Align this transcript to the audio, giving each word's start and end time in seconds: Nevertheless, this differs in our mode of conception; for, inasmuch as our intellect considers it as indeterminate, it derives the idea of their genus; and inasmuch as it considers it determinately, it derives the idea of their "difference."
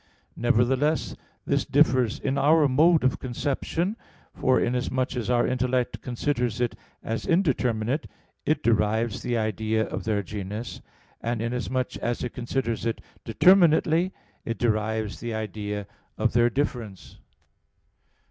Nevertheless, 0.35 1.15
this 1.45 1.63
differs 1.63 2.17
in 2.19 2.35
our 2.35 2.67
mode 2.67 3.03
of 3.03 3.19
conception; 3.19 3.95
for, 4.33 4.59
inasmuch 4.59 5.15
as 5.15 5.29
our 5.29 5.45
intellect 5.45 6.01
considers 6.01 6.59
it 6.59 6.73
as 7.03 7.27
indeterminate, 7.27 8.07
it 8.43 8.63
derives 8.63 9.21
the 9.21 9.37
idea 9.37 9.85
of 9.87 10.03
their 10.05 10.23
genus; 10.23 10.81
and 11.21 11.39
inasmuch 11.39 11.97
as 11.97 12.23
it 12.23 12.33
considers 12.33 12.83
it 12.83 12.99
determinately, 13.23 14.11
it 14.43 14.57
derives 14.57 15.19
the 15.19 15.35
idea 15.35 15.85
of 16.17 16.33
their 16.33 16.49
"difference." 16.49 17.19